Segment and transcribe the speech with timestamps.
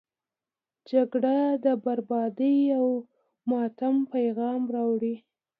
[0.91, 2.87] جګړه د بربادي او
[3.49, 5.15] ماتم پیغام راوړي.